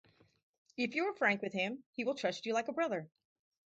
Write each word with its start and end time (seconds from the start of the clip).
If 0.77 0.95
you 0.95 1.05
are 1.05 1.13
frank 1.13 1.43
with 1.43 1.53
him, 1.53 1.83
he 1.91 2.03
will 2.05 2.15
trust 2.15 2.47
you 2.47 2.53
like 2.55 2.67
a 2.69 2.73
brother. 2.73 3.07